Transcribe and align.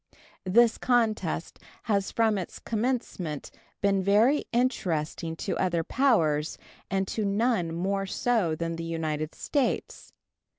This 0.47 0.79
contest 0.79 1.59
has 1.83 2.11
from 2.11 2.39
its 2.39 2.57
commencement 2.57 3.51
been 3.81 4.01
very 4.01 4.45
interesting 4.51 5.35
to 5.35 5.55
other 5.59 5.83
powers, 5.83 6.57
and 6.89 7.07
to 7.09 7.23
none 7.23 7.71
more 7.71 8.07
so 8.07 8.55
than 8.55 8.71
to 8.71 8.77
the 8.77 8.83
United 8.83 9.35
States. 9.35 10.11